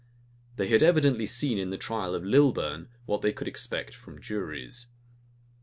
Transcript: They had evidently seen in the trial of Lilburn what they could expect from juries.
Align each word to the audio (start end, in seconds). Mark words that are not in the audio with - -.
They 0.55 0.65
had 0.67 0.81
evidently 0.81 1.27
seen 1.27 1.59
in 1.59 1.69
the 1.69 1.77
trial 1.77 2.15
of 2.15 2.23
Lilburn 2.25 2.87
what 3.05 3.21
they 3.21 3.31
could 3.31 3.47
expect 3.47 3.93
from 3.93 4.19
juries. 4.19 4.87